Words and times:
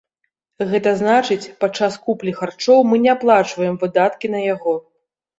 Гэта 0.69 0.91
значыць, 1.01 1.51
падчас 1.63 1.97
куплі 2.07 2.33
харчоў 2.39 2.79
мы 2.93 2.99
не 3.03 3.11
аплачваем 3.15 3.77
выдаткі 3.83 4.31
на 4.37 4.41
яго. 4.47 4.73